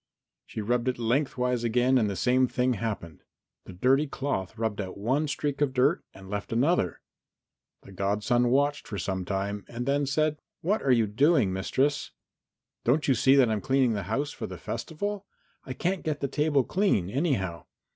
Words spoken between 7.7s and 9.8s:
The godson watched for some time